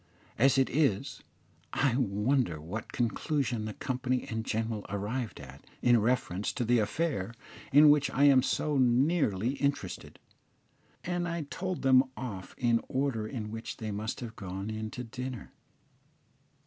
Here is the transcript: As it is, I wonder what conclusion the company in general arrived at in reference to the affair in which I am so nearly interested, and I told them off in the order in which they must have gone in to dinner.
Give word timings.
As 0.39 0.57
it 0.57 0.67
is, 0.67 1.21
I 1.73 1.95
wonder 1.95 2.59
what 2.59 2.91
conclusion 2.91 3.65
the 3.65 3.75
company 3.75 4.27
in 4.27 4.41
general 4.41 4.83
arrived 4.89 5.39
at 5.39 5.63
in 5.83 5.99
reference 6.01 6.51
to 6.53 6.65
the 6.65 6.79
affair 6.79 7.35
in 7.71 7.91
which 7.91 8.09
I 8.09 8.23
am 8.23 8.41
so 8.41 8.79
nearly 8.79 9.53
interested, 9.57 10.17
and 11.03 11.27
I 11.27 11.43
told 11.51 11.83
them 11.83 12.03
off 12.17 12.55
in 12.57 12.77
the 12.77 12.81
order 12.87 13.27
in 13.27 13.51
which 13.51 13.77
they 13.77 13.91
must 13.91 14.21
have 14.21 14.35
gone 14.35 14.71
in 14.71 14.89
to 14.89 15.03
dinner. 15.03 15.51